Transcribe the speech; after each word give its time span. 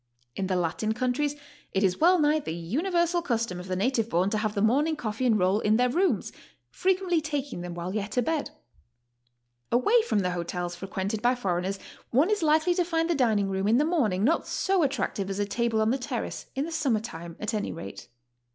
In 0.35 0.47
the 0.47 0.55
Latin 0.55 0.95
countries 0.95 1.35
it 1.73 1.83
is 1.83 1.99
well 1.99 2.17
nigh 2.17 2.39
the 2.39 2.55
universal 2.55 3.21
custom 3.21 3.59
of 3.59 3.67
the 3.67 3.75
native 3.75 4.09
born 4.09 4.31
to 4.31 4.39
have 4.39 4.55
the 4.55 4.59
morning 4.63 4.95
coffee 4.95 5.27
and 5.27 5.37
roll 5.37 5.59
in 5.59 5.77
their 5.77 5.89
rooms, 5.91 6.31
frequently 6.71 7.21
taking 7.21 7.61
them 7.61 7.75
while 7.75 7.91
HOW 7.91 8.07
TO 8.07 8.11
STAY. 8.13 8.21
139 8.21 8.39
yet 8.39 8.49
a 8.49 9.77
bed. 9.77 9.79
Away 9.79 10.01
from 10.07 10.19
the 10.21 10.31
hotels 10.31 10.75
frequented 10.75 11.21
by 11.21 11.35
foreigners 11.35 11.77
one 12.09 12.31
is 12.31 12.41
likely 12.41 12.73
to 12.73 12.83
find 12.83 13.11
the 13.11 13.13
dining 13.13 13.47
room 13.47 13.67
in 13.67 13.77
the 13.77 13.85
morning 13.85 14.23
not 14.23 14.47
so 14.47 14.81
attractive 14.81 15.29
as 15.29 15.37
a 15.37 15.45
table 15.45 15.79
on 15.79 15.91
the 15.91 15.99
terrace, 15.99 16.47
in 16.55 16.65
the 16.65 16.71
summer 16.71 16.99
time, 16.99 17.35
at 17.39 17.53
any 17.53 17.71
rate. 17.71 18.07